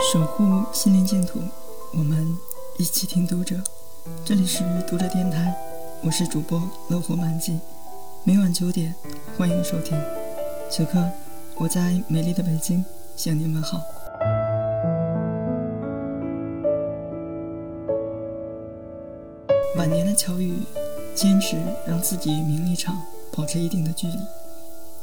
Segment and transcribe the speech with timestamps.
[0.00, 1.40] 守护心灵净土，
[1.92, 2.38] 我们
[2.78, 3.56] 一起听读者。
[4.24, 5.52] 这里是读者电台，
[6.02, 7.58] 我是主播乐活满记，
[8.22, 8.94] 每晚九点
[9.36, 10.00] 欢迎收听。
[10.70, 11.04] 此刻
[11.56, 12.84] 我在美丽的北京
[13.16, 13.80] 向您问好。
[19.76, 20.62] 晚年的乔宇
[21.12, 21.56] 坚持
[21.88, 22.96] 让自己与名利场
[23.32, 24.16] 保持一定的距离，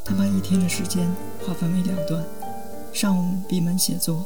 [0.05, 1.05] 他把一天的时间
[1.45, 2.23] 划分为两段：
[2.93, 4.23] 上午闭门写作。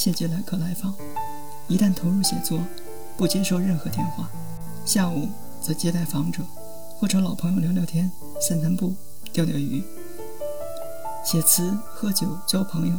[0.00, 0.94] 谢绝来客来访，
[1.68, 2.58] 一旦投入写作，
[3.18, 4.30] 不接受任何电话。
[4.82, 5.28] 下午
[5.60, 6.42] 则接待访者，
[6.98, 8.10] 或者老朋友聊聊天、
[8.40, 8.94] 散散步、
[9.30, 9.84] 钓钓鱼。
[11.22, 12.94] 写词、喝酒、交朋友，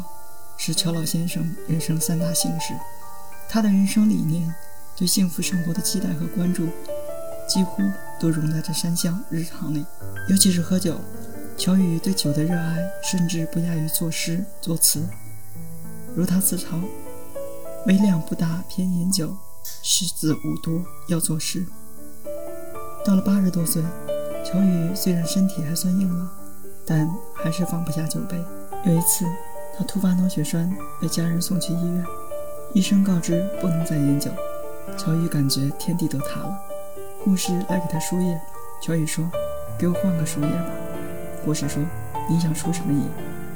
[0.60, 2.72] 是乔老先生人生三大幸事。
[3.50, 4.54] 他的人生理念、
[4.96, 6.68] 对幸福生活的期待和关注，
[7.50, 7.82] 几乎
[8.20, 9.84] 都融在这三项日常里。
[10.30, 11.02] 尤其是喝酒，
[11.58, 15.04] 乔宇对酒的热爱，甚至不亚于作诗作词。
[16.16, 16.80] 如他自嘲
[17.88, 19.28] ：“微量不大，偏饮酒；
[19.82, 21.66] 识字无多，要作诗。”
[23.06, 23.82] 到了八十多岁，
[24.46, 26.30] 乔宇虽然身体还算硬朗，
[26.86, 28.38] 但还是放不下酒杯。
[28.86, 29.26] 有一次，
[29.78, 32.06] 他突发脑血栓，被家人送去医院，
[32.74, 34.30] 医生告知不能再饮酒。
[34.98, 36.60] 乔宇感觉天地都塌了。
[37.24, 38.40] 护士来给他输液，
[38.82, 39.24] 乔宇说
[39.80, 40.66] ：“给我换个输液吧。”
[41.46, 41.82] 护士说
[42.30, 43.08] ：“你想输什么液？”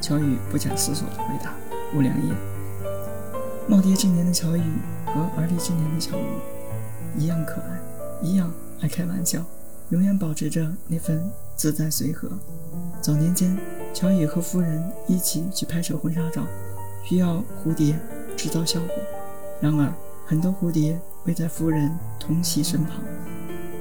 [0.01, 1.53] 乔宇不假思索地回答。
[1.95, 2.33] 五粮液，
[3.69, 4.61] 耄耋之年的乔宇
[5.05, 6.27] 和而立之年的乔宇
[7.17, 7.79] 一样可爱，
[8.21, 8.51] 一样
[8.81, 9.41] 爱开玩笑，
[9.91, 11.23] 永远保持着那份
[11.55, 12.27] 自在随和。
[13.01, 13.57] 早年间，
[13.93, 16.43] 乔宇和夫人一起去拍摄婚纱照，
[17.05, 17.97] 需要蝴蝶
[18.35, 18.95] 制造效果。
[19.61, 19.93] 然而，
[20.25, 23.01] 很多蝴蝶围在夫人同席身旁，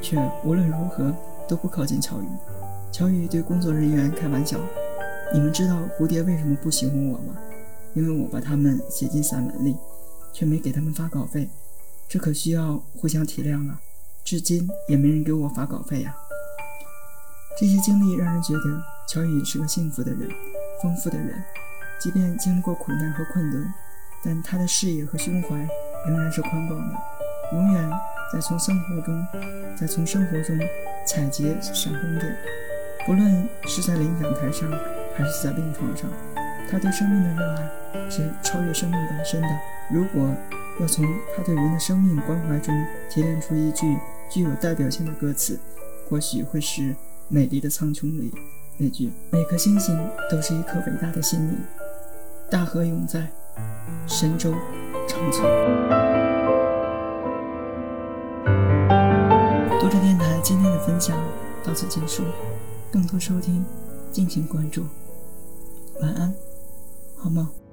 [0.01, 1.13] 却无论如何
[1.49, 2.27] 都不靠近乔宇。
[2.93, 4.57] 乔宇对工作人员开玩笑
[5.35, 7.35] ：“你们知道蝴蝶为什么不喜欢我吗？”
[7.95, 9.77] 因为我把他们写进散文里，
[10.33, 11.49] 却没给他们发稿费，
[12.09, 13.81] 这可需要互相体谅啊！
[14.25, 16.15] 至今也没人给我发稿费呀。
[17.59, 20.29] 这些经历让人觉得乔宇是个幸福的人，
[20.83, 21.43] 丰富的人。
[22.01, 23.73] 即便经历过苦难和困顿，
[24.25, 25.57] 但他的视野和胸怀
[26.07, 26.95] 仍然是宽广的，
[27.53, 27.91] 永远
[28.33, 29.27] 在从生活中，
[29.77, 30.59] 在从生活中
[31.07, 32.37] 采撷闪光点。
[33.07, 34.69] 不论是在领奖台上，
[35.17, 36.11] 还是在病床上。
[36.71, 37.71] 他对生命的热爱
[38.11, 39.49] 是超越生命本身的。
[39.93, 40.29] 如果
[40.81, 41.05] 要从
[41.37, 42.75] 他对人的生命关怀中
[43.09, 43.97] 提炼出一句
[44.29, 45.59] 具有代表性的歌词，
[46.09, 46.83] 或许会是
[47.29, 48.33] 《美丽的苍穹》里
[48.77, 49.97] 那句：“每颗星星
[50.31, 51.57] 都是一颗伟大的心灵，
[52.51, 53.29] 大河永在，
[54.07, 54.53] 神州
[55.07, 55.47] 长存。”
[59.81, 61.17] 读者电台今天的分享
[61.63, 62.25] 到此结束，
[62.91, 63.65] 更多收听
[64.11, 64.85] 敬请关注。
[66.01, 66.35] 晚安。
[67.25, 67.64] 好吗？